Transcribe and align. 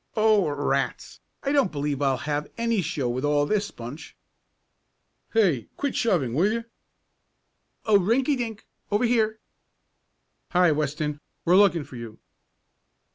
"Oh, 0.17 0.47
rats! 0.49 1.19
I 1.43 1.51
don't 1.51 1.71
believe 1.71 2.01
I'll 2.01 2.17
have 2.25 2.49
any 2.57 2.81
show 2.81 3.07
with 3.07 3.23
all 3.23 3.45
this 3.45 3.69
bunch!" 3.69 4.15
"Hey, 5.31 5.67
quit 5.77 5.95
shoving; 5.95 6.33
will 6.33 6.51
you?" 6.51 6.63
"Oh, 7.85 7.99
Rinky 7.99 8.35
Dink! 8.35 8.65
Over 8.91 9.03
here!" 9.05 9.37
"Hi, 10.53 10.71
Weston, 10.71 11.21
we're 11.45 11.55
looking 11.55 11.83
for 11.83 11.97
you." 11.97 12.17